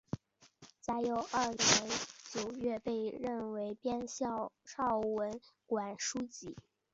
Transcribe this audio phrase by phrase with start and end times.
[0.81, 1.59] 嘉佑二年
[2.33, 6.57] 九月被任为编校昭文馆书籍。